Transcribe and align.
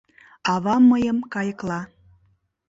Авам 0.53 0.83
мыйым 0.91 1.17
кайыкла 1.33 1.79